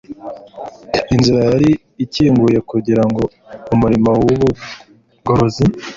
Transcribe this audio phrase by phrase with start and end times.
[1.15, 1.69] inzira yari
[2.03, 3.23] ikinguwe kugira ngo
[3.73, 5.65] umurimo wubugorozi